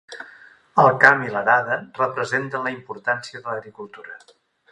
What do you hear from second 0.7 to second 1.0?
El